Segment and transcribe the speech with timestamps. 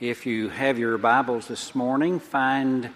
[0.00, 2.88] If you have your Bibles this morning, find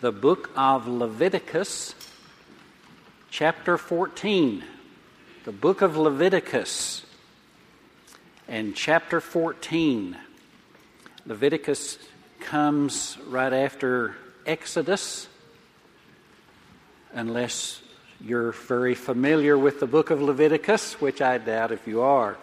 [0.00, 1.94] the book of Leviticus,
[3.30, 4.64] chapter 14.
[5.44, 7.06] The book of Leviticus
[8.48, 10.16] and chapter 14.
[11.26, 11.96] Leviticus
[12.40, 15.28] comes right after Exodus,
[17.12, 17.80] unless
[18.20, 22.36] you're very familiar with the book of Leviticus, which I doubt if you are.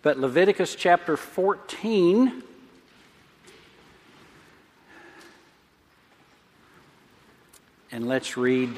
[0.00, 2.44] But Leviticus chapter 14
[7.90, 8.70] and let's read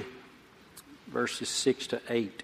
[1.09, 2.43] verses 6 to 8.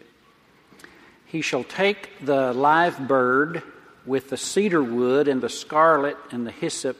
[1.24, 3.62] He shall take the live bird
[4.04, 6.98] with the cedar wood and the scarlet and the hyssop,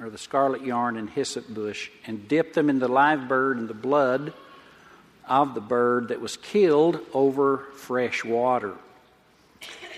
[0.00, 3.68] or the scarlet yarn and hyssop bush, and dip them in the live bird and
[3.68, 4.32] the blood
[5.28, 8.74] of the bird that was killed over fresh water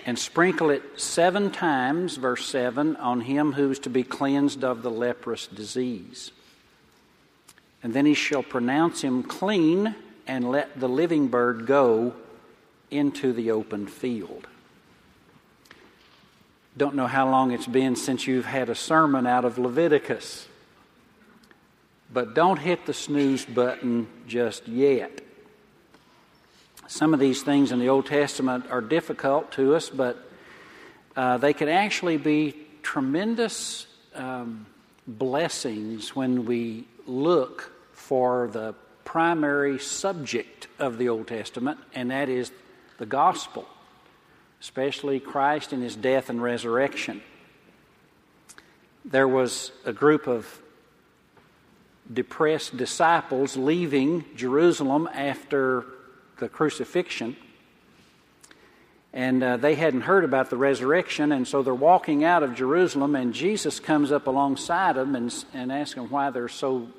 [0.05, 4.81] and sprinkle it seven times, verse 7, on him who is to be cleansed of
[4.81, 6.31] the leprous disease.
[7.81, 9.95] And then he shall pronounce him clean
[10.27, 12.13] and let the living bird go
[12.91, 14.47] into the open field.
[16.75, 20.47] Don't know how long it's been since you've had a sermon out of Leviticus,
[22.11, 25.21] but don't hit the snooze button just yet.
[26.93, 30.29] Some of these things in the Old Testament are difficult to us, but
[31.15, 34.67] uh, they can actually be tremendous um,
[35.07, 42.51] blessings when we look for the primary subject of the Old Testament, and that is
[42.99, 43.67] the gospel,
[44.61, 47.23] especially Christ and his death and resurrection.
[49.03, 50.61] There was a group of
[52.13, 55.85] depressed disciples leaving Jerusalem after
[56.43, 57.37] the crucifixion.
[59.13, 63.15] And uh, they hadn't heard about the resurrection, and so they're walking out of Jerusalem,
[63.15, 66.89] and Jesus comes up alongside them and, and asks them why they're so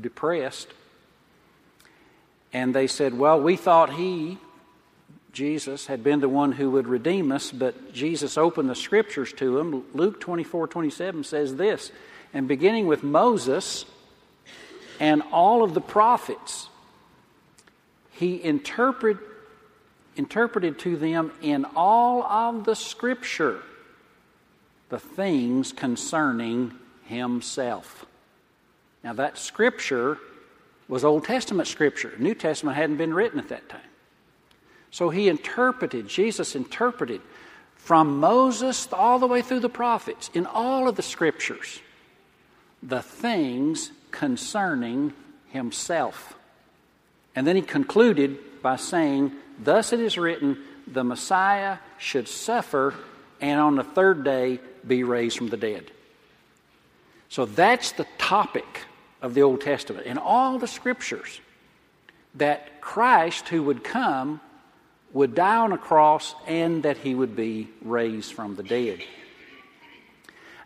[0.00, 0.68] depressed.
[2.52, 4.38] And they said, Well, we thought he,
[5.32, 9.56] Jesus, had been the one who would redeem us, but Jesus opened the scriptures to
[9.56, 9.84] them.
[9.92, 11.92] Luke 24 27 says this,
[12.32, 13.84] and beginning with Moses
[15.00, 16.70] and all of the prophets,
[18.16, 19.18] he interpret,
[20.16, 23.62] interpreted to them in all of the Scripture
[24.88, 26.72] the things concerning
[27.04, 28.06] himself.
[29.04, 30.18] Now, that Scripture
[30.88, 32.12] was Old Testament Scripture.
[32.18, 33.80] New Testament hadn't been written at that time.
[34.90, 37.20] So he interpreted, Jesus interpreted
[37.74, 41.80] from Moses all the way through the prophets in all of the Scriptures
[42.82, 45.12] the things concerning
[45.48, 46.36] himself.
[47.36, 49.32] And then he concluded by saying,
[49.62, 52.94] Thus it is written, the Messiah should suffer
[53.40, 55.90] and on the third day be raised from the dead.
[57.28, 58.82] So that's the topic
[59.20, 60.06] of the Old Testament.
[60.06, 61.40] In all the scriptures,
[62.36, 64.40] that Christ who would come
[65.12, 69.00] would die on a cross and that he would be raised from the dead.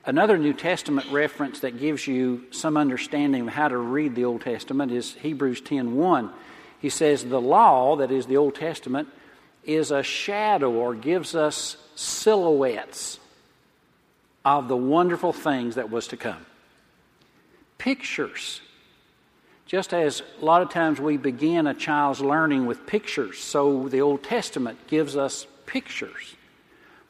[0.04, 4.40] Another New Testament reference that gives you some understanding of how to read the Old
[4.40, 6.30] Testament is Hebrews 10:1.
[6.80, 9.08] He says the law, that is the Old Testament,
[9.64, 13.18] is a shadow or gives us silhouettes
[14.44, 16.46] of the wonderful things that was to come.
[17.78, 18.60] Pictures.
[19.66, 24.00] Just as a lot of times we begin a child's learning with pictures, so the
[24.00, 26.34] Old Testament gives us pictures.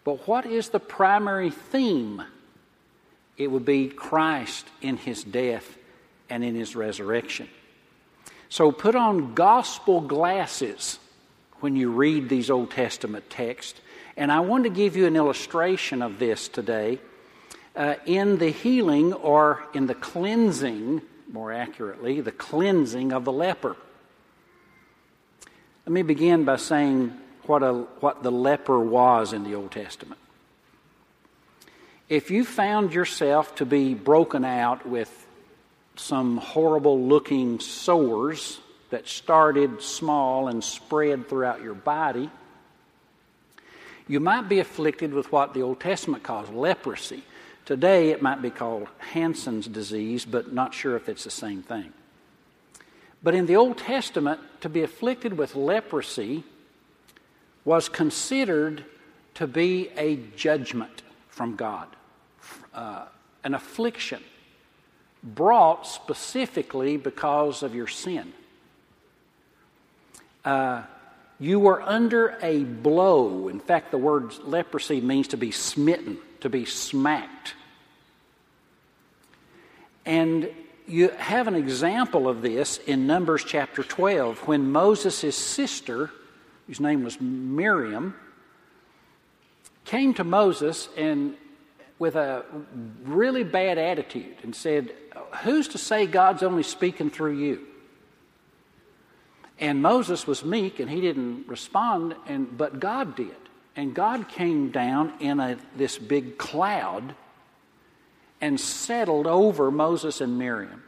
[0.04, 2.22] But what is the primary theme?
[3.36, 5.78] It would be Christ in his death
[6.28, 7.48] and in his resurrection.
[8.50, 10.98] So put on gospel glasses
[11.60, 13.80] when you read these Old Testament texts.
[14.16, 16.98] And I want to give you an illustration of this today
[17.76, 21.00] uh, in the healing or in the cleansing,
[21.32, 23.76] more accurately, the cleansing of the leper.
[25.86, 30.20] Let me begin by saying what, a, what the leper was in the Old Testament.
[32.08, 35.19] If you found yourself to be broken out with
[36.00, 38.58] some horrible looking sores
[38.88, 42.30] that started small and spread throughout your body.
[44.08, 47.22] You might be afflicted with what the Old Testament calls leprosy.
[47.66, 51.92] Today it might be called Hansen's disease, but not sure if it's the same thing.
[53.22, 56.42] But in the Old Testament, to be afflicted with leprosy
[57.64, 58.84] was considered
[59.34, 61.86] to be a judgment from God,
[62.74, 63.04] uh,
[63.44, 64.22] an affliction
[65.22, 68.32] brought specifically because of your sin.
[70.44, 70.82] Uh,
[71.38, 73.48] you were under a blow.
[73.48, 77.54] In fact, the word leprosy means to be smitten, to be smacked.
[80.04, 80.50] And
[80.86, 86.10] you have an example of this in Numbers chapter 12 when Moses' sister,
[86.66, 88.14] whose name was Miriam,
[89.84, 91.36] came to Moses and
[91.98, 92.44] with a
[93.04, 94.92] really bad attitude and said,
[95.42, 97.66] Who's to say God's only speaking through you?
[99.58, 103.36] And Moses was meek and he didn't respond, and, but God did.
[103.76, 107.14] And God came down in a, this big cloud
[108.40, 110.82] and settled over Moses and Miriam.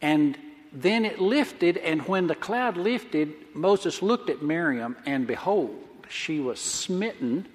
[0.00, 0.38] And
[0.72, 5.74] then it lifted, and when the cloud lifted, Moses looked at Miriam, and behold,
[6.08, 7.46] she was smitten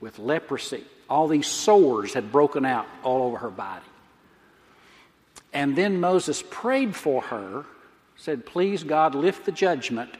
[0.00, 0.84] with leprosy.
[1.08, 3.84] All these sores had broken out all over her body.
[5.52, 7.64] And then Moses prayed for her,
[8.16, 10.10] said, Please, God, lift the judgment.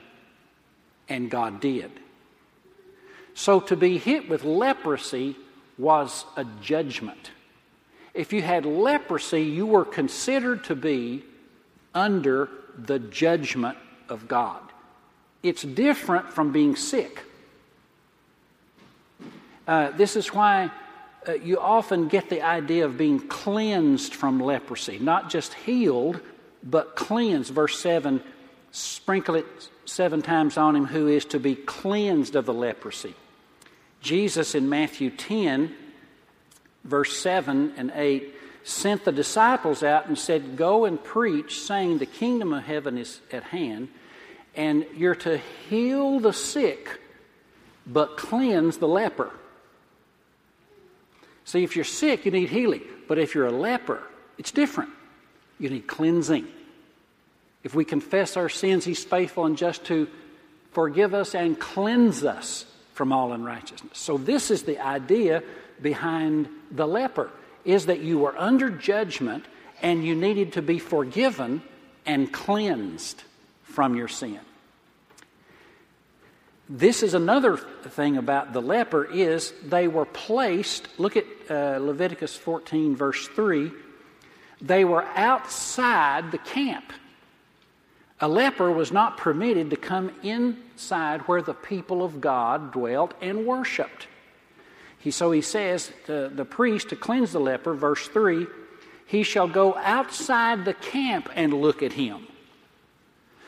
[1.08, 1.90] And God did.
[3.34, 5.36] So to be hit with leprosy
[5.78, 7.30] was a judgment.
[8.12, 11.24] If you had leprosy, you were considered to be
[11.94, 13.78] under the judgment
[14.08, 14.60] of God.
[15.42, 17.22] It's different from being sick.
[19.66, 20.70] Uh, this is why
[21.30, 26.20] uh, you often get the idea of being cleansed from leprosy, not just healed,
[26.62, 27.52] but cleansed.
[27.52, 28.22] Verse 7
[28.72, 29.46] sprinkle it
[29.84, 33.14] seven times on him who is to be cleansed of the leprosy.
[34.00, 35.74] Jesus in Matthew 10,
[36.84, 42.06] verse 7 and 8, sent the disciples out and said, Go and preach, saying, The
[42.06, 43.88] kingdom of heaven is at hand,
[44.54, 45.38] and you're to
[45.68, 47.00] heal the sick,
[47.86, 49.30] but cleanse the leper.
[51.50, 52.82] See, if you're sick, you need healing.
[53.08, 54.00] But if you're a leper,
[54.38, 54.90] it's different.
[55.58, 56.46] You need cleansing.
[57.64, 60.06] If we confess our sins, He's faithful and just to
[60.70, 63.98] forgive us and cleanse us from all unrighteousness.
[63.98, 65.42] So, this is the idea
[65.82, 67.30] behind the leper
[67.64, 69.44] is that you were under judgment
[69.82, 71.62] and you needed to be forgiven
[72.06, 73.24] and cleansed
[73.64, 74.38] from your sin.
[76.68, 82.36] This is another thing about the leper is they were placed, look at uh, Leviticus
[82.36, 83.70] 14 verse 3,
[84.60, 86.92] they were outside the camp.
[88.20, 93.46] A leper was not permitted to come inside where the people of God dwelt and
[93.46, 94.06] worshiped.
[94.98, 98.46] He, so he says to the priest to cleanse the leper, verse 3
[99.10, 102.28] he shall go outside the camp and look at him.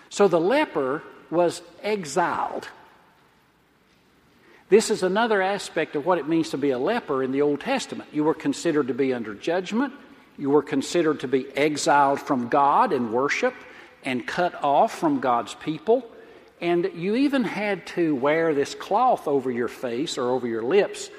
[0.08, 2.66] So the leper was exiled.
[4.72, 7.60] This is another aspect of what it means to be a leper in the Old
[7.60, 8.08] Testament.
[8.10, 9.92] You were considered to be under judgment,
[10.38, 13.52] you were considered to be exiled from God and worship
[14.02, 16.10] and cut off from God's people.
[16.62, 21.10] And you even had to wear this cloth over your face or over your lips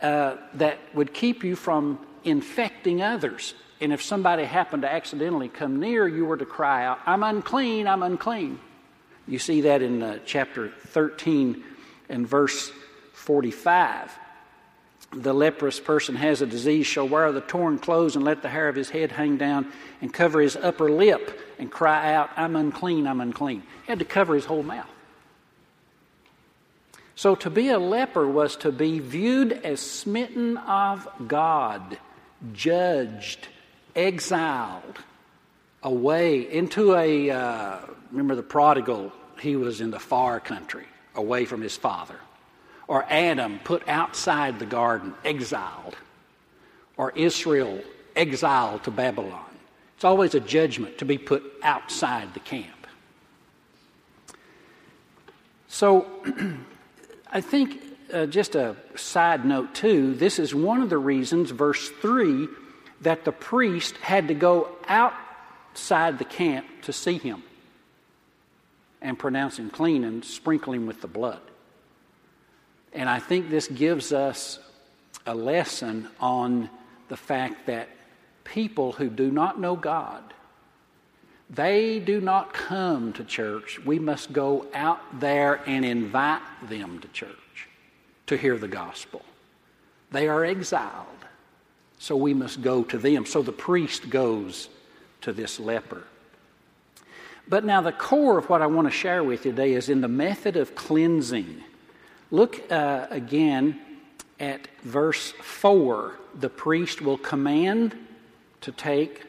[0.00, 3.52] uh, that would keep you from infecting others.
[3.82, 7.86] And if somebody happened to accidentally come near, you were to cry out, I'm unclean,
[7.86, 8.60] I'm unclean.
[9.28, 11.62] You see that in uh, chapter 13
[12.08, 12.72] and verse
[13.24, 14.18] 45.
[15.12, 18.68] The leprous person has a disease, shall wear the torn clothes and let the hair
[18.68, 23.06] of his head hang down and cover his upper lip and cry out, I'm unclean,
[23.06, 23.62] I'm unclean.
[23.86, 24.88] He had to cover his whole mouth.
[27.16, 31.98] So to be a leper was to be viewed as smitten of God,
[32.52, 33.48] judged,
[33.94, 34.98] exiled
[35.82, 37.78] away into a, uh,
[38.10, 42.18] remember the prodigal, he was in the far country, away from his father.
[42.86, 45.96] Or Adam put outside the garden, exiled.
[46.96, 47.80] Or Israel
[48.14, 49.44] exiled to Babylon.
[49.96, 52.86] It's always a judgment to be put outside the camp.
[55.68, 56.06] So,
[57.32, 57.80] I think,
[58.12, 62.46] uh, just a side note too, this is one of the reasons, verse 3,
[63.00, 67.42] that the priest had to go outside the camp to see him
[69.02, 71.40] and pronounce him clean and sprinkle him with the blood.
[72.94, 74.60] And I think this gives us
[75.26, 76.70] a lesson on
[77.08, 77.88] the fact that
[78.44, 80.22] people who do not know God,
[81.50, 83.78] they do not come to church.
[83.84, 87.68] We must go out there and invite them to church
[88.26, 89.22] to hear the gospel.
[90.10, 91.06] They are exiled,
[91.98, 93.26] so we must go to them.
[93.26, 94.68] So the priest goes
[95.22, 96.04] to this leper.
[97.46, 100.00] But now, the core of what I want to share with you today is in
[100.00, 101.62] the method of cleansing.
[102.34, 103.78] Look uh, again
[104.40, 106.18] at verse 4.
[106.34, 107.96] The priest will command
[108.62, 109.22] to take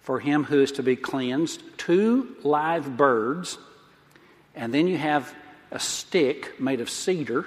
[0.00, 3.58] for him who is to be cleansed two live birds,
[4.54, 5.34] and then you have
[5.70, 7.44] a stick made of cedar,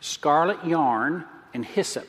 [0.00, 2.08] scarlet yarn, and hyssop.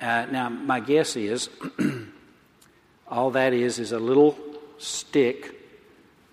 [0.00, 1.50] Uh, now, my guess is
[3.06, 4.38] All that is is a little
[4.78, 5.54] stick,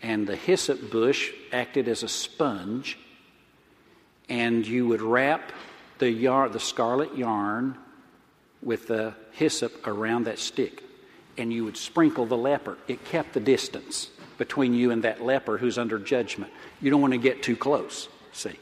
[0.02, 2.98] and the hyssop bush acted as a sponge,
[4.30, 5.52] and you would wrap
[6.00, 7.78] the, yarn, the scarlet yarn
[8.62, 10.84] with the hyssop around that stick,
[11.38, 12.78] and you would sprinkle the leper.
[12.88, 16.52] It kept the distance between you and that leper who's under judgment.
[16.82, 18.60] You don't want to get too close, see.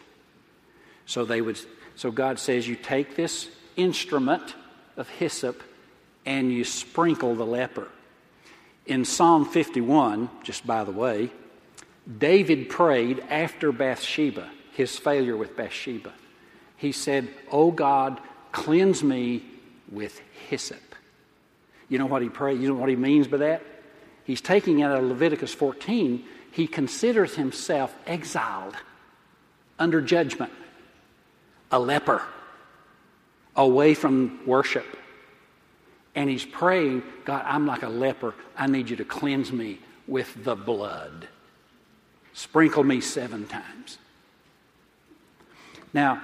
[1.05, 1.59] So they would
[1.95, 4.55] so God says you take this instrument
[4.97, 5.61] of hyssop
[6.25, 7.87] and you sprinkle the leper.
[8.85, 11.31] In Psalm 51, just by the way,
[12.17, 16.13] David prayed after Bathsheba, his failure with Bathsheba.
[16.77, 18.19] He said, Oh God,
[18.51, 19.43] cleanse me
[19.91, 20.95] with hyssop.
[21.89, 22.59] You know what he prayed?
[22.59, 23.61] You know what he means by that?
[24.25, 28.75] He's taking out of Leviticus 14, he considers himself exiled
[29.79, 30.53] under judgment,
[31.71, 32.21] a leper,
[33.55, 34.85] away from worship.
[36.15, 38.35] And he's praying, God, I'm like a leper.
[38.55, 41.27] I need you to cleanse me with the blood.
[42.33, 43.97] Sprinkle me seven times.
[45.93, 46.21] Now,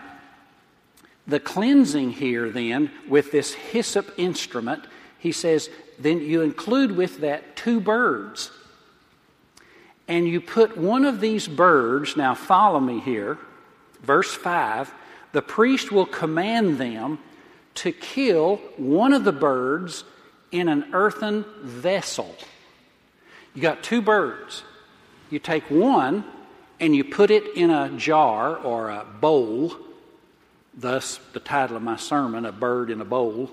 [1.28, 4.86] the cleansing here, then, with this hyssop instrument,
[5.20, 8.52] he says, then you include with that two birds.
[10.08, 13.38] And you put one of these birds, now follow me here,
[14.02, 14.94] verse 5
[15.32, 17.20] the priest will command them
[17.76, 20.04] to kill one of the birds
[20.52, 22.36] in an earthen vessel.
[23.54, 24.64] You got two birds.
[25.30, 26.24] You take one
[26.80, 29.76] and you put it in a jar or a bowl,
[30.74, 33.52] thus the title of my sermon, A Bird in a Bowl.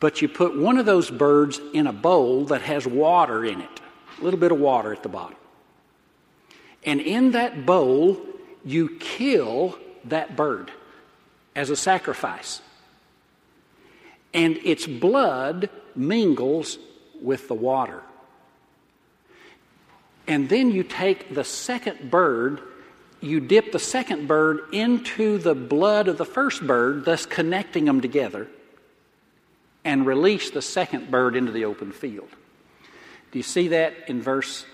[0.00, 3.80] But you put one of those birds in a bowl that has water in it,
[4.20, 5.36] a little bit of water at the bottom.
[6.84, 8.20] And in that bowl,
[8.64, 10.70] you kill that bird
[11.56, 12.60] as a sacrifice.
[14.32, 16.78] And its blood mingles
[17.20, 18.02] with the water.
[20.28, 22.60] And then you take the second bird,
[23.20, 28.02] you dip the second bird into the blood of the first bird, thus connecting them
[28.02, 28.46] together
[29.84, 32.28] and release the second bird into the open field.
[33.32, 34.66] Do you see that in verse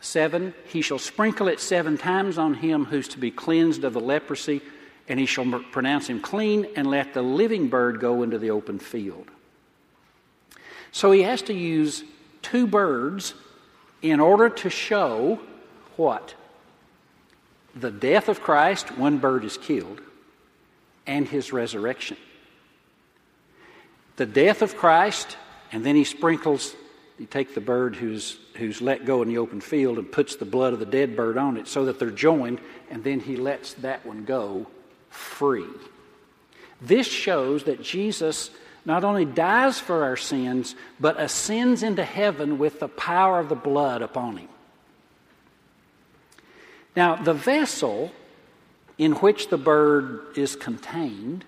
[0.00, 0.52] 7?
[0.66, 4.60] He shall sprinkle it seven times on him who's to be cleansed of the leprosy,
[5.08, 8.78] and he shall pronounce him clean, and let the living bird go into the open
[8.78, 9.30] field.
[10.92, 12.04] So he has to use
[12.42, 13.32] two birds
[14.02, 15.40] in order to show
[15.96, 16.34] what?
[17.74, 20.00] The death of Christ, one bird is killed,
[21.06, 22.16] and his resurrection
[24.18, 25.36] the death of Christ,
[25.72, 26.74] and then he sprinkles,
[27.18, 30.44] you take the bird who's, who's let go in the open field and puts the
[30.44, 33.74] blood of the dead bird on it so that they're joined, and then he lets
[33.74, 34.66] that one go
[35.08, 35.68] free.
[36.82, 38.50] This shows that Jesus
[38.88, 43.54] not only dies for our sins, but ascends into heaven with the power of the
[43.54, 44.48] blood upon him.
[46.96, 48.10] Now, the vessel
[48.96, 51.44] in which the bird is contained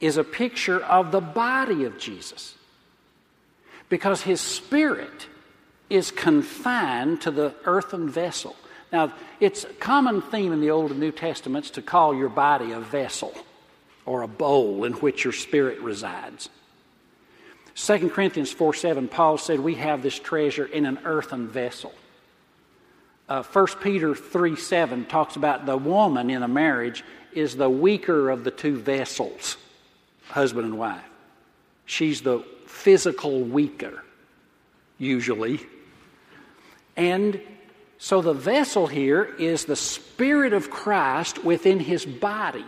[0.00, 2.54] is a picture of the body of Jesus.
[3.90, 5.26] Because his spirit
[5.90, 8.56] is confined to the earthen vessel.
[8.90, 12.72] Now, it's a common theme in the Old and New Testaments to call your body
[12.72, 13.34] a vessel
[14.06, 16.48] or a bowl in which your spirit resides.
[17.74, 21.94] 2 Corinthians 4 7, Paul said, We have this treasure in an earthen vessel.
[23.28, 28.28] Uh, 1 Peter 3 7 talks about the woman in a marriage is the weaker
[28.30, 29.56] of the two vessels
[30.28, 31.02] husband and wife.
[31.84, 34.02] She's the physical weaker,
[34.98, 35.60] usually.
[36.96, 37.40] And
[37.98, 42.64] so the vessel here is the Spirit of Christ within his body.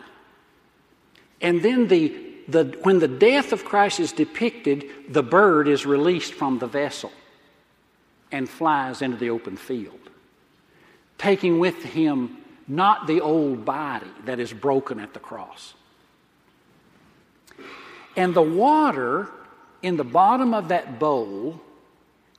[1.41, 2.15] And then the,
[2.49, 7.13] the, when the death of Christ is depicted, the bird is released from the vessel
[8.33, 10.01] and flies into the open field,
[11.19, 15.75] taking with him not the old body that is broken at the cross.
[18.17, 19.29] And the water
[19.83, 21.61] in the bottom of that bowl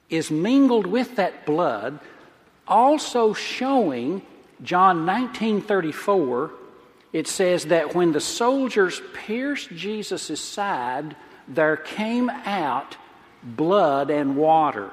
[0.10, 2.00] is mingled with that blood,
[2.68, 4.22] also showing
[4.64, 6.52] John 19:34
[7.16, 11.16] it says that when the soldiers pierced Jesus' side,
[11.48, 12.98] there came out
[13.42, 14.92] blood and water.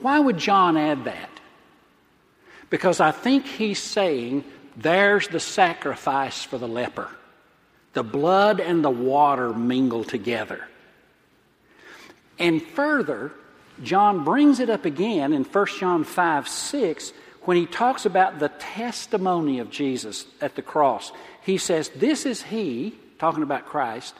[0.00, 1.30] Why would John add that?
[2.68, 4.44] Because I think he's saying
[4.76, 7.08] there's the sacrifice for the leper.
[7.94, 10.68] The blood and the water mingle together.
[12.38, 13.32] And further,
[13.82, 17.12] John brings it up again in 1 John 5 6
[17.44, 21.12] when he talks about the testimony of Jesus at the cross.
[21.42, 24.14] He says, This is he, talking about Christ,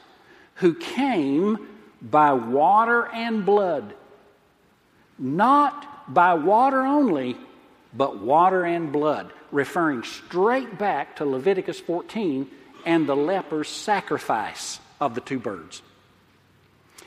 [0.55, 1.57] who came
[2.01, 3.93] by water and blood.
[5.17, 7.37] not by water only,
[7.93, 12.49] but water and blood, referring straight back to Leviticus 14
[12.85, 15.81] and the leper's sacrifice of the two birds.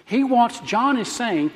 [0.04, 1.50] He wants, John is saying,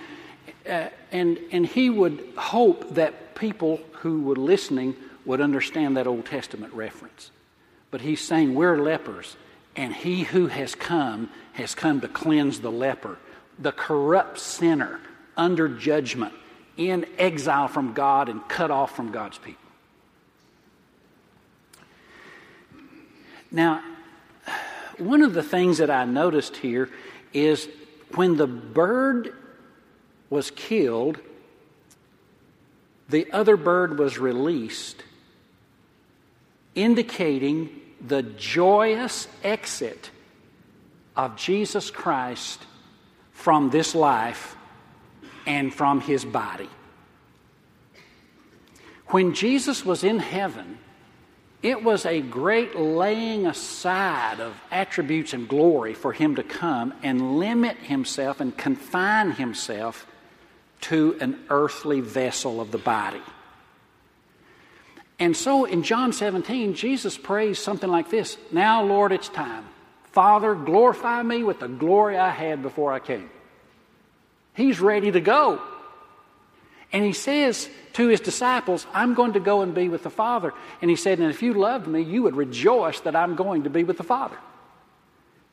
[0.69, 6.26] uh, and, and he would hope that people who were listening would understand that Old
[6.26, 7.31] Testament reference.
[7.90, 9.37] But he's saying we're lepers,
[9.76, 13.19] and he who has come has come to cleanse the leper,
[13.59, 15.00] the corrupt sinner
[15.37, 16.33] under judgment,
[16.76, 19.61] in exile from God and cut off from God's people.
[23.50, 23.83] Now,
[24.99, 26.88] one of the things that I noticed here
[27.33, 27.69] is
[28.14, 29.35] when the bird
[30.31, 31.19] was killed,
[33.09, 35.03] the other bird was released,
[36.75, 37.69] indicating
[38.01, 40.11] the joyous exit
[41.17, 42.65] of Jesus Christ
[43.33, 44.57] from this life
[45.47, 46.69] and from his body.
[49.09, 50.79] When Jesus was in heaven,
[51.63, 57.39] it was a great laying aside of attributes and glory for him to come and
[57.39, 60.07] limit himself and confine himself
[60.83, 63.23] to an earthly vessel of the body.
[65.19, 69.65] And so in John 17, Jesus prays something like this Now, Lord, it's time.
[70.13, 73.31] Father, glorify me with the glory I had before I came.
[74.55, 75.63] He's ready to go.
[76.93, 80.53] And he says to his disciples, I'm going to go and be with the Father.
[80.83, 83.71] And he said, And if you loved me, you would rejoice that I'm going to
[83.71, 84.37] be with the Father.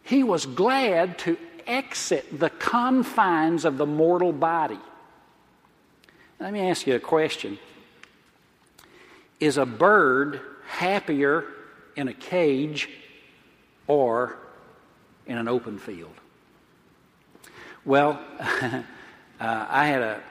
[0.01, 4.79] He was glad to exit the confines of the mortal body.
[6.39, 7.57] Let me ask you a question
[9.39, 11.45] Is a bird happier
[11.95, 12.89] in a cage
[13.87, 14.37] or
[15.25, 16.13] in an open field?
[17.85, 18.83] Well, uh,
[19.39, 20.21] I had a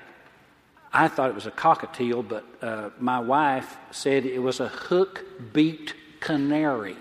[0.92, 5.25] I thought it was a cockatiel, but uh, my wife said it was a hook
[5.52, 6.97] beaked canary.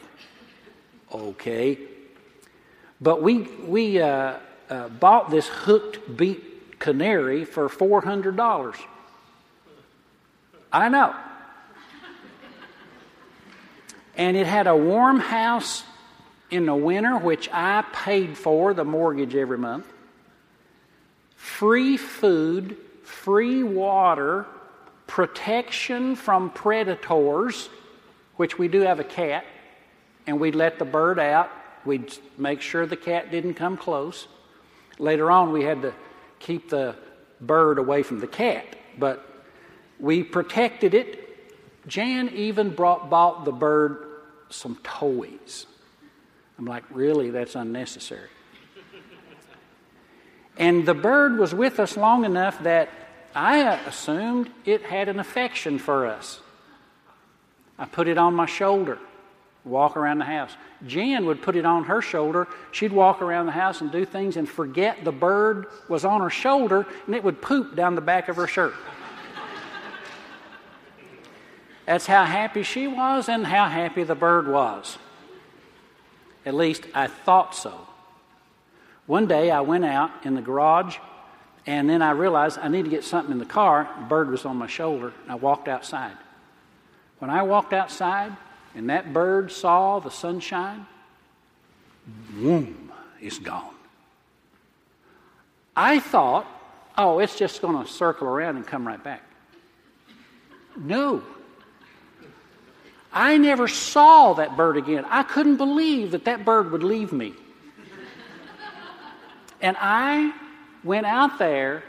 [1.13, 1.77] Okay.
[2.99, 4.33] But we, we uh,
[4.69, 8.75] uh, bought this hooked beaked canary for $400.
[10.75, 11.15] I know.
[14.17, 15.83] And it had a warm house
[16.49, 19.85] in the winter, which I paid for the mortgage every month,
[21.35, 24.45] free food free water,
[25.07, 27.69] protection from predators,
[28.35, 29.45] which we do have a cat,
[30.27, 31.49] and we'd let the bird out.
[31.85, 34.27] We'd make sure the cat didn't come close.
[34.97, 35.93] Later on, we had to
[36.39, 36.95] keep the
[37.39, 38.65] bird away from the cat,
[38.97, 39.34] but
[39.99, 41.21] we protected it.
[41.87, 44.05] Jan even brought, bought the bird
[44.49, 45.65] some toys.
[46.57, 47.29] I'm like, really?
[47.31, 48.29] That's unnecessary.
[50.57, 52.89] And the bird was with us long enough that
[53.35, 56.39] I assumed it had an affection for us.
[57.77, 58.97] I put it on my shoulder,
[59.65, 60.55] walk around the house.
[60.87, 62.47] Jan would put it on her shoulder.
[62.71, 66.29] She'd walk around the house and do things and forget the bird was on her
[66.29, 68.73] shoulder and it would poop down the back of her shirt.
[71.85, 74.97] That's how happy she was and how happy the bird was.
[76.45, 77.87] At least I thought so.
[79.05, 80.97] One day I went out in the garage
[81.67, 83.89] and then I realized I need to get something in the car.
[83.99, 86.15] The bird was on my shoulder, and I walked outside.
[87.19, 88.35] When I walked outside
[88.75, 90.85] and that bird saw the sunshine,
[92.29, 93.73] boom, it's gone.
[95.75, 96.45] I thought,
[96.97, 99.23] oh, it's just going to circle around and come right back.
[100.77, 101.23] No.
[103.15, 105.05] I never saw that bird again.
[105.07, 107.33] I couldn't believe that that bird would leave me.
[109.61, 110.33] And I
[110.83, 111.81] went out there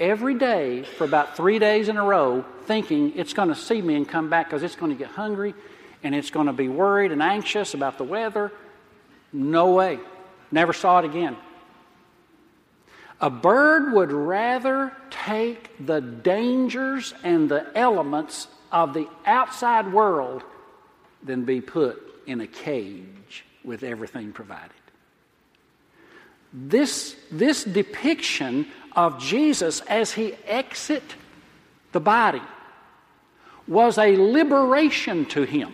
[0.00, 3.96] every day for about three days in a row thinking it's going to see me
[3.96, 5.54] and come back because it's going to get hungry
[6.02, 8.50] and it's going to be worried and anxious about the weather.
[9.30, 9.98] No way.
[10.50, 11.36] Never saw it again.
[13.20, 20.42] A bird would rather take the dangers and the elements of the outside world
[21.24, 24.70] than be put in a cage with everything provided.
[26.52, 31.02] This, this depiction of Jesus as he exit
[31.92, 32.42] the body
[33.66, 35.72] was a liberation to him.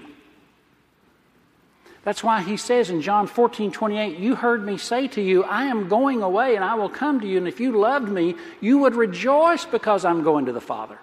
[2.04, 5.64] That's why he says in John 14, 28, You heard me say to you, I
[5.64, 8.78] am going away and I will come to you, and if you loved me, you
[8.78, 10.98] would rejoice because I'm going to the Father.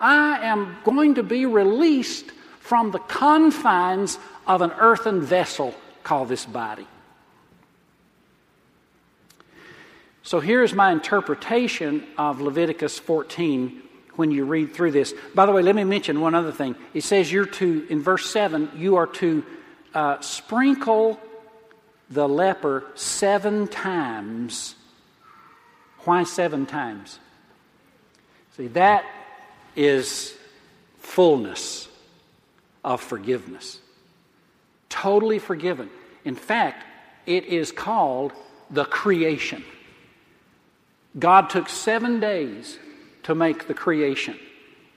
[0.00, 2.30] I am going to be released
[2.62, 6.86] from the confines of an earthen vessel called this body.
[10.22, 13.82] So here's my interpretation of Leviticus 14
[14.14, 15.12] when you read through this.
[15.34, 16.76] By the way, let me mention one other thing.
[16.94, 19.44] It says you're to, in verse 7, you are to
[19.92, 21.18] uh, sprinkle
[22.10, 24.76] the leper seven times.
[26.04, 27.18] Why seven times?
[28.56, 29.04] See, that
[29.74, 30.32] is
[31.00, 31.88] fullness
[32.84, 33.80] of forgiveness.
[34.88, 35.90] Totally forgiven.
[36.24, 36.84] In fact,
[37.26, 38.32] it is called
[38.70, 39.64] the creation.
[41.18, 42.78] God took seven days
[43.24, 44.38] to make the creation.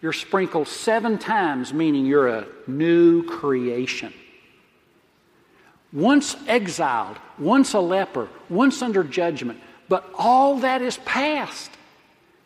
[0.02, 4.14] You're sprinkled seven times, meaning you're a new creation.
[5.92, 11.72] Once exiled, once a leper, once under judgment, but all that is past.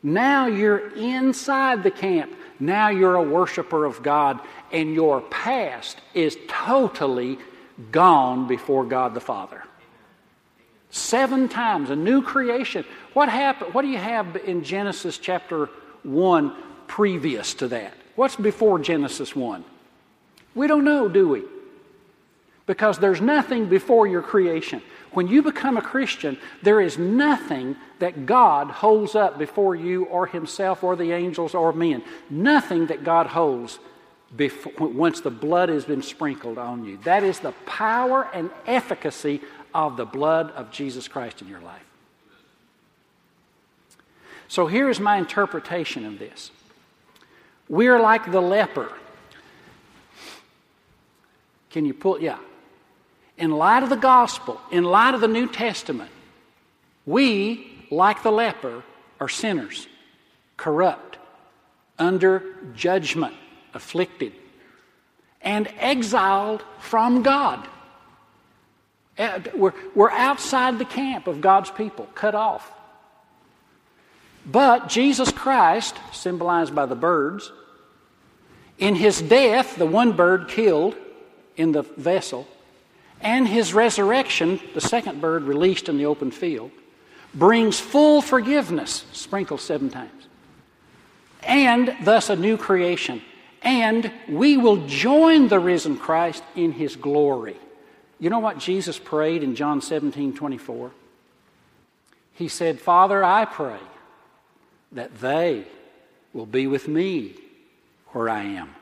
[0.03, 2.31] Now you're inside the camp.
[2.59, 4.39] Now you're a worshiper of God,
[4.71, 7.37] and your past is totally
[7.91, 9.63] gone before God the Father.
[10.91, 12.83] Seven times, a new creation.
[13.13, 13.73] What happened?
[13.73, 15.69] What do you have in Genesis chapter
[16.03, 16.55] 1
[16.87, 17.93] previous to that?
[18.15, 19.63] What's before Genesis 1?
[20.55, 21.43] We don't know, do we?
[22.69, 24.83] Because there's nothing before your creation.
[25.13, 30.27] When you become a Christian, there is nothing that God holds up before you or
[30.27, 32.03] Himself or the angels or men.
[32.29, 33.79] Nothing that God holds
[34.37, 36.99] before, once the blood has been sprinkled on you.
[37.05, 39.41] That is the power and efficacy
[39.73, 41.81] of the blood of Jesus Christ in your life.
[44.47, 46.51] So here's my interpretation of this
[47.67, 48.93] we're like the leper.
[51.71, 52.21] Can you pull?
[52.21, 52.37] Yeah.
[53.39, 56.11] In light of the gospel, in light of the New Testament,
[57.05, 58.83] we, like the leper,
[59.19, 59.87] are sinners,
[60.57, 61.17] corrupt,
[61.97, 62.43] under
[62.75, 63.33] judgment,
[63.73, 64.33] afflicted,
[65.41, 67.65] and exiled from God.
[69.17, 72.69] Uh, we're, we're outside the camp of God's people, cut off.
[74.45, 77.51] But Jesus Christ, symbolized by the birds,
[78.77, 80.95] in his death, the one bird killed
[81.55, 82.47] in the vessel,
[83.21, 86.71] and his resurrection, the second bird released in the open field,
[87.33, 90.27] brings full forgiveness, sprinkled seven times,
[91.43, 93.21] and thus a new creation.
[93.61, 97.57] And we will join the risen Christ in his glory.
[98.19, 100.91] You know what Jesus prayed in John 17 24?
[102.33, 103.79] He said, Father, I pray
[104.93, 105.65] that they
[106.33, 107.35] will be with me
[108.07, 108.75] where I am.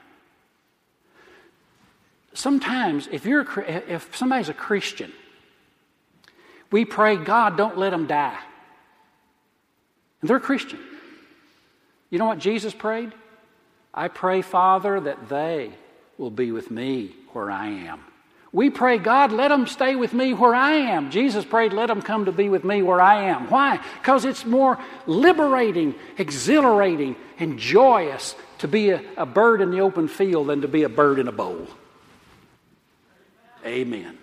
[2.38, 5.12] Sometimes, if, you're if somebody's a Christian,
[6.70, 8.38] we pray, God, don't let them die.
[10.22, 10.78] And they're a Christian.
[12.12, 13.12] You know what Jesus prayed?
[13.92, 15.72] I pray, Father, that they
[16.20, 18.02] will be with me where I am.
[18.52, 21.10] We pray, God, let them stay with me where I am.
[21.10, 23.50] Jesus prayed, let them come to be with me where I am.
[23.50, 23.80] Why?
[24.00, 30.08] Because it's more liberating, exhilarating, and joyous to be a, a, bird in the open
[30.08, 31.68] field than to be a bird in a bowl.
[33.68, 34.18] Amen.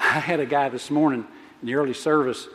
[0.00, 1.24] I had a guy this morning
[1.60, 2.48] in the early service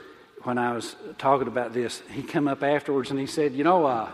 [0.43, 2.01] when I was talking about this.
[2.12, 4.12] He came up afterwards and he said, You know, uh,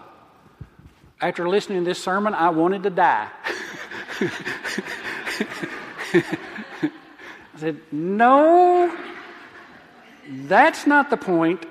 [1.20, 3.28] after listening to this sermon, I wanted to die.
[6.14, 6.24] I
[7.58, 8.96] said, No,
[10.30, 11.66] that's not the point.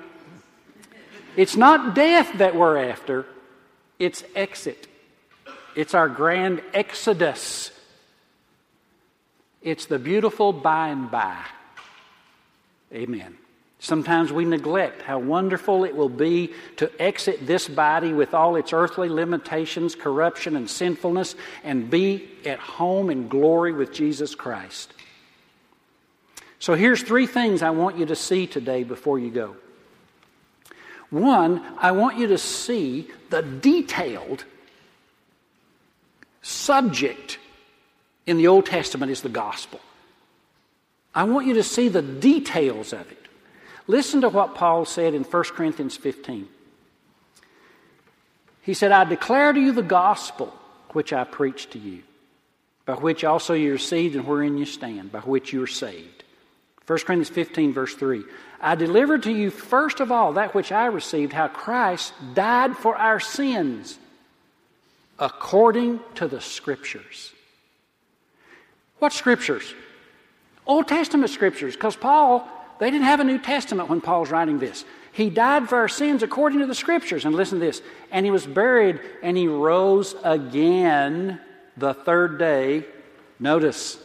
[1.37, 3.25] It's not death that we're after,
[3.99, 4.89] it's exit.
[5.75, 7.71] It's our grand exodus.
[9.61, 11.43] It's the beautiful by and by.
[12.93, 13.37] Amen.
[13.79, 18.71] Sometimes we neglect how wonderful it will be to exit this body with all its
[18.71, 24.93] earthly limitations, corruption, and sinfulness and be at home in glory with Jesus Christ.
[26.59, 29.57] So here's three things I want you to see today before you go.
[31.09, 34.45] One, I want you to see the detailed
[36.43, 37.39] subject
[38.27, 39.79] in the Old Testament is the gospel.
[41.15, 43.17] I want you to see the details of it.
[43.87, 46.47] Listen to what Paul said in 1 Corinthians 15.
[48.61, 50.53] He said, I declare to you the gospel
[50.89, 52.03] which I preached to you,
[52.85, 56.23] by which also you received and wherein you stand, by which you are saved.
[56.87, 58.23] 1 Corinthians 15, verse 3.
[58.61, 62.95] I delivered to you first of all that which I received, how Christ died for
[62.95, 63.97] our sins
[65.19, 67.31] according to the Scriptures.
[68.99, 69.73] What Scriptures?
[70.65, 72.47] Old Testament Scriptures, because Paul
[72.79, 74.83] they didn't have a New Testament when Paul's writing this.
[75.13, 77.25] He died for our sins according to the Scriptures.
[77.25, 77.81] And listen to this.
[78.11, 81.39] And he was buried and he rose again
[81.77, 82.85] the third day.
[83.39, 83.97] Notice,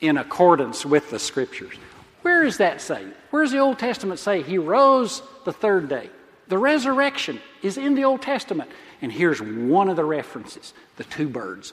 [0.00, 1.74] in accordance with the Scriptures.
[2.22, 3.04] Where does that say?
[3.30, 6.10] Where does the Old Testament say he rose the third day?
[6.48, 8.70] The resurrection is in the Old Testament.
[9.02, 11.72] And here's one of the references the two birds.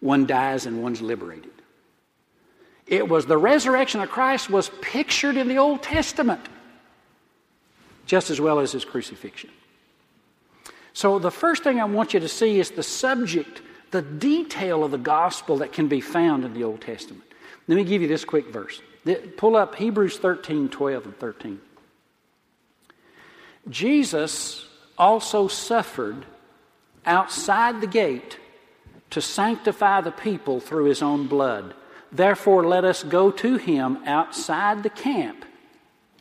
[0.00, 1.52] One dies and one's liberated.
[2.86, 6.40] It was the resurrection of Christ was pictured in the Old Testament
[8.06, 9.50] just as well as his crucifixion.
[10.92, 14.90] So the first thing I want you to see is the subject, the detail of
[14.90, 17.24] the gospel that can be found in the Old Testament.
[17.68, 18.82] Let me give you this quick verse.
[19.36, 21.60] Pull up Hebrews 13, 12, and 13.
[23.70, 24.66] Jesus
[24.98, 26.24] also suffered
[27.04, 28.38] outside the gate
[29.10, 31.74] to sanctify the people through his own blood.
[32.10, 35.44] Therefore, let us go to him outside the camp,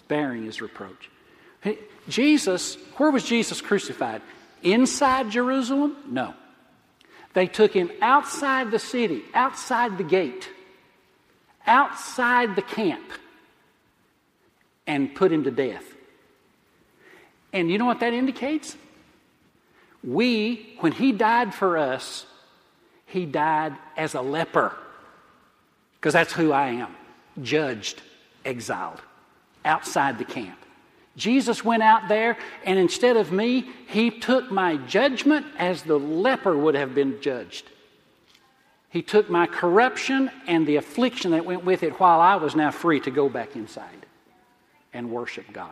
[0.08, 1.10] bearing his reproach.
[2.10, 4.22] Jesus, where was Jesus crucified?
[4.64, 5.96] Inside Jerusalem?
[6.08, 6.34] No.
[7.34, 10.50] They took him outside the city, outside the gate,
[11.66, 13.10] outside the camp,
[14.88, 15.86] and put him to death.
[17.54, 18.78] And you know what that indicates?
[20.04, 22.26] We, when he died for us,
[23.06, 24.76] he died as a leper.
[26.00, 26.96] Because that's who I am
[27.42, 28.02] judged,
[28.44, 29.02] exiled,
[29.64, 30.58] outside the camp.
[31.18, 36.58] Jesus went out there, and instead of me, he took my judgment as the leper
[36.58, 37.66] would have been judged.
[38.90, 42.72] He took my corruption and the affliction that went with it while I was now
[42.72, 44.06] free to go back inside
[44.94, 45.70] and worship God.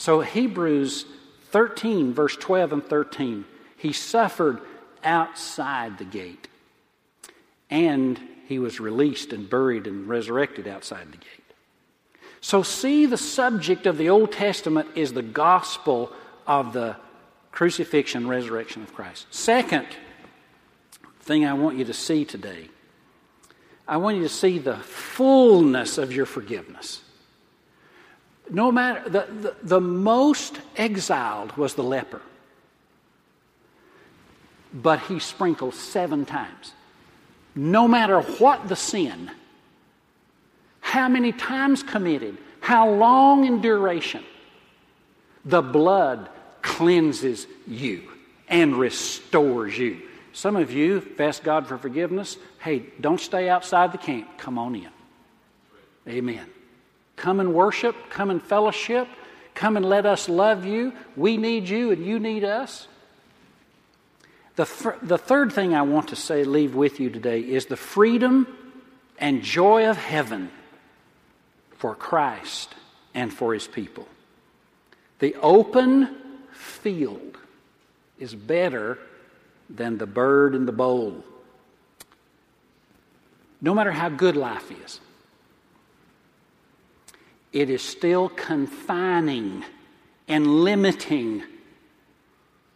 [0.00, 1.04] So, Hebrews
[1.50, 3.44] 13, verse 12 and 13,
[3.76, 4.62] he suffered
[5.04, 6.48] outside the gate,
[7.68, 11.44] and he was released and buried and resurrected outside the gate.
[12.40, 16.10] So, see, the subject of the Old Testament is the gospel
[16.46, 16.96] of the
[17.52, 19.26] crucifixion resurrection of Christ.
[19.30, 19.86] Second
[21.20, 22.70] thing I want you to see today,
[23.86, 27.02] I want you to see the fullness of your forgiveness.
[28.50, 32.20] No matter, the, the, the most exiled was the leper,
[34.74, 36.72] but he sprinkled seven times.
[37.54, 39.30] No matter what the sin,
[40.80, 44.24] how many times committed, how long in duration,
[45.44, 46.28] the blood
[46.62, 48.02] cleanses you
[48.48, 50.02] and restores you.
[50.32, 52.36] Some of you ask God for forgiveness.
[52.58, 54.38] Hey, don't stay outside the camp.
[54.38, 54.88] Come on in.
[56.08, 56.46] Amen.
[57.20, 59.06] Come and worship, come and fellowship,
[59.54, 60.94] come and let us love you.
[61.16, 62.88] We need you and you need us.
[64.56, 68.46] The, the third thing I want to say, leave with you today, is the freedom
[69.18, 70.50] and joy of heaven
[71.76, 72.74] for Christ
[73.12, 74.08] and for his people.
[75.18, 76.16] The open
[76.54, 77.36] field
[78.18, 78.96] is better
[79.68, 81.22] than the bird in the bowl.
[83.60, 85.00] No matter how good life is,
[87.52, 89.64] it is still confining
[90.28, 91.42] and limiting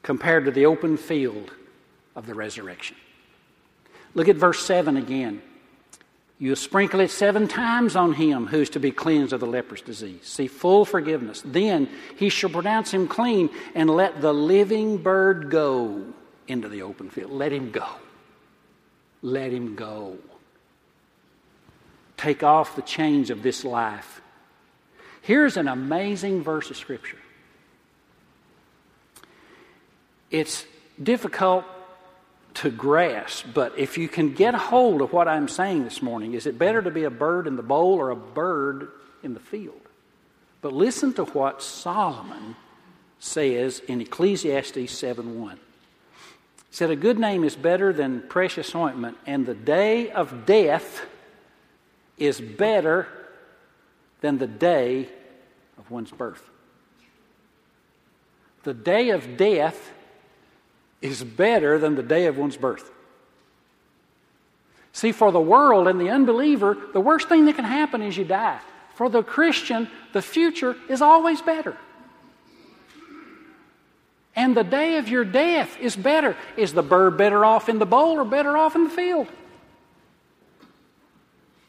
[0.02, 1.50] compared to the open field
[2.16, 2.96] of the resurrection.
[4.14, 5.42] Look at verse 7 again.
[6.38, 10.26] You sprinkle it seven times on him who's to be cleansed of the leprous disease.
[10.26, 11.42] See, full forgiveness.
[11.44, 16.04] Then he shall pronounce him clean and let the living bird go
[16.48, 17.30] into the open field.
[17.30, 17.87] Let him go.
[19.22, 20.18] Let him go.
[22.16, 24.20] Take off the chains of this life.
[25.24, 27.16] Here's an amazing verse of Scripture.
[30.30, 30.66] It's
[31.02, 31.64] difficult
[32.54, 36.34] to grasp, but if you can get a hold of what I'm saying this morning,
[36.34, 38.90] is it better to be a bird in the bowl or a bird
[39.22, 39.80] in the field?
[40.60, 42.54] But listen to what Solomon
[43.18, 45.56] says in Ecclesiastes 7 1.
[45.56, 45.60] He
[46.70, 51.06] said, A good name is better than precious ointment, and the day of death
[52.18, 53.08] is better
[54.20, 55.09] than the day
[55.79, 56.50] of one's birth.
[58.62, 59.92] The day of death
[61.03, 62.90] is better than the day of one's birth.
[64.92, 68.24] See, for the world and the unbeliever, the worst thing that can happen is you
[68.24, 68.61] die.
[68.94, 71.77] For the Christian, the future is always better.
[74.37, 76.37] And the day of your death is better.
[76.57, 79.29] Is the bird better off in the bowl or better off in the field?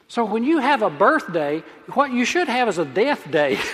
[0.07, 1.63] So when you have a birthday,
[1.93, 3.59] what you should have is a death day.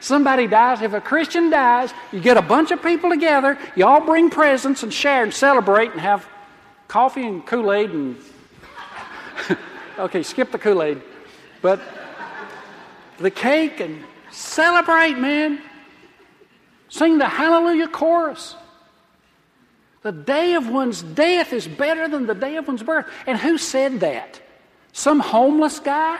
[0.00, 0.82] Somebody dies.
[0.82, 4.82] If a Christian dies, you get a bunch of people together, you all bring presents
[4.82, 6.26] and share and celebrate and have
[6.88, 8.16] coffee and Kool Aid and.
[9.98, 11.00] okay, skip the Kool Aid.
[11.60, 11.80] But
[13.18, 15.60] the cake and celebrate, man.
[16.88, 18.56] Sing the Hallelujah chorus.
[20.02, 23.06] The day of one's death is better than the day of one's birth.
[23.26, 24.40] And who said that?
[24.92, 26.18] Some homeless guy?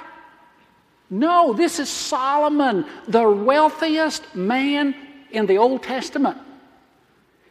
[1.10, 4.94] No, this is Solomon, the wealthiest man
[5.30, 6.38] in the Old Testament.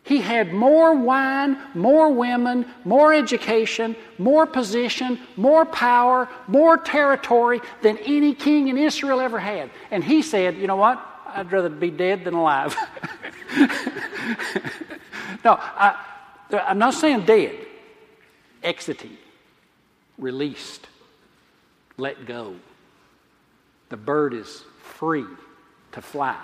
[0.04, 8.00] He had more wine, more women, more education, more position, more power, more territory than
[8.00, 9.70] any king in Israel ever had.
[9.91, 11.06] And he said, You know what?
[11.28, 12.76] I'd rather be dead than alive.
[15.46, 16.04] no, I,
[16.54, 17.56] I'm not saying dead.
[18.64, 19.18] Exiting,
[20.18, 20.88] released,
[21.98, 22.56] let go.
[23.90, 25.26] The bird is free
[25.94, 26.40] to fly.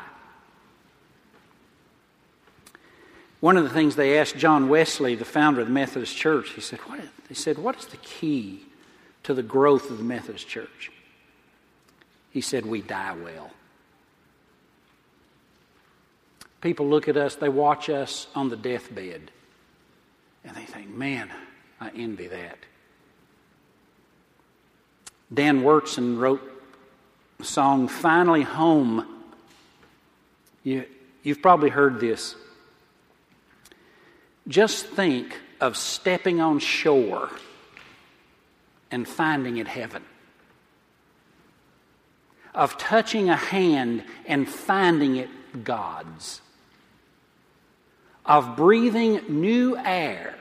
[3.39, 6.61] One of the things they asked John Wesley, the founder of the Methodist Church, he
[6.61, 8.61] said, what, they said, What is the key
[9.23, 10.91] to the growth of the Methodist Church?
[12.31, 13.51] He said, We die well.
[16.61, 19.29] People look at us, they watch us on the deathbed,
[20.47, 21.29] and they think, Man,
[21.79, 22.57] I envy that.
[25.33, 26.41] Dan Wyrtzen wrote
[27.37, 29.05] the song Finally Home.
[30.63, 30.85] You,
[31.21, 32.35] you've probably heard this.
[34.47, 37.29] Just think of stepping on shore
[38.89, 40.03] and finding it heaven,
[42.55, 45.29] of touching a hand and finding it
[45.65, 46.39] God's,
[48.25, 50.36] of breathing new air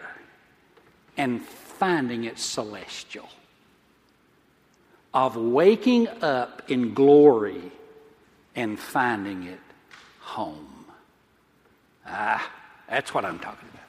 [1.17, 3.29] and finding it celestial,
[5.15, 7.73] of waking up in glory
[8.55, 9.61] and finding it
[10.21, 10.85] home.
[12.07, 12.51] Ah,
[12.89, 13.83] that's what I'm talking about.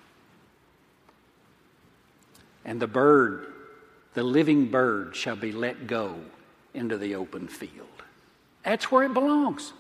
[2.66, 3.48] And the bird,
[4.14, 6.16] the living bird, shall be let go
[6.74, 7.88] into the open field.
[8.64, 9.74] That's where it belongs.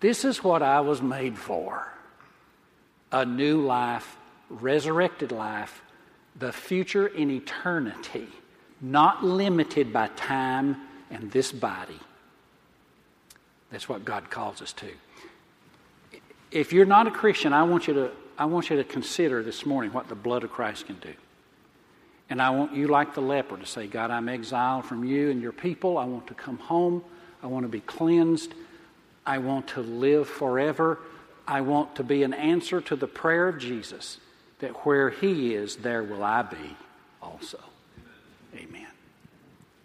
[0.00, 1.88] This is what I was made for
[3.10, 4.16] a new life,
[4.50, 5.82] resurrected life,
[6.38, 8.28] the future in eternity,
[8.80, 10.76] not limited by time
[11.10, 11.98] and this body.
[13.70, 14.88] That's what God calls us to.
[16.50, 19.66] If you're not a Christian, I want you to, I want you to consider this
[19.66, 21.12] morning what the blood of Christ can do.
[22.30, 25.40] And I want you, like the leper, to say, God, I'm exiled from you and
[25.40, 25.98] your people.
[25.98, 27.02] I want to come home.
[27.42, 28.54] I want to be cleansed.
[29.24, 30.98] I want to live forever.
[31.46, 34.18] I want to be an answer to the prayer of Jesus
[34.60, 36.76] that where he is, there will I be
[37.22, 37.60] also.
[38.54, 38.86] Amen.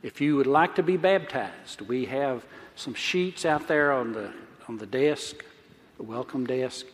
[0.02, 4.32] If you would like to be baptized, we have some sheets out there on the,
[4.68, 5.44] on the desk,
[5.98, 6.86] the welcome desk,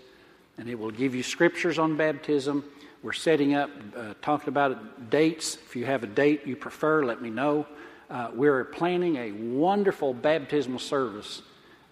[0.57, 2.63] and it will give you scriptures on baptism.
[3.01, 5.55] We're setting up, uh, talking about dates.
[5.55, 7.65] If you have a date you prefer, let me know.
[8.09, 11.41] Uh, we're planning a wonderful baptismal service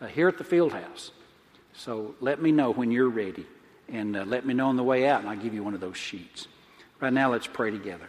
[0.01, 1.11] uh, here at the field house.
[1.73, 3.45] So let me know when you're ready
[3.89, 5.79] and uh, let me know on the way out, and I'll give you one of
[5.79, 6.47] those sheets.
[6.99, 8.07] Right now, let's pray together.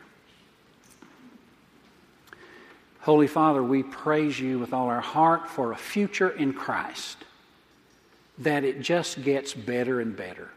[3.01, 7.17] Holy Father, we praise you with all our heart for a future in Christ,
[8.39, 10.51] that it just gets better and better.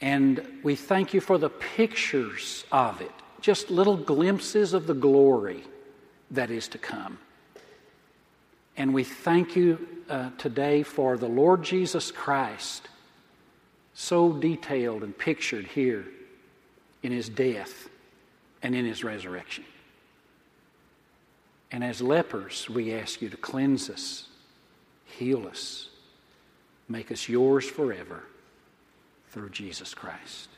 [0.00, 5.62] And we thank you for the pictures of it, just little glimpses of the glory
[6.30, 7.18] that is to come.
[8.76, 12.88] And we thank you uh, today for the Lord Jesus Christ,
[13.94, 16.04] so detailed and pictured here
[17.02, 17.88] in his death
[18.62, 19.64] and in his resurrection.
[21.70, 24.28] And as lepers, we ask you to cleanse us,
[25.04, 25.88] heal us,
[26.88, 28.24] make us yours forever
[29.30, 30.48] through Jesus Christ.